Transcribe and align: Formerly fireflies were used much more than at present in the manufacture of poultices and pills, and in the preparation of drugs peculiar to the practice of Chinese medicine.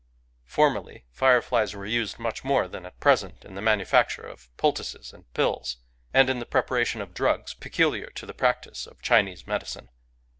Formerly 0.45 1.05
fireflies 1.11 1.75
were 1.75 1.85
used 1.85 2.17
much 2.17 2.43
more 2.43 2.67
than 2.67 2.87
at 2.87 2.99
present 2.99 3.45
in 3.45 3.53
the 3.53 3.61
manufacture 3.61 4.23
of 4.25 4.49
poultices 4.57 5.13
and 5.13 5.31
pills, 5.35 5.77
and 6.11 6.27
in 6.27 6.39
the 6.39 6.45
preparation 6.47 7.01
of 7.01 7.13
drugs 7.13 7.53
peculiar 7.53 8.07
to 8.15 8.25
the 8.25 8.33
practice 8.33 8.87
of 8.87 9.03
Chinese 9.03 9.45
medicine. 9.45 9.89